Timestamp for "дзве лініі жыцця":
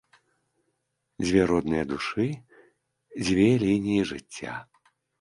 3.23-4.61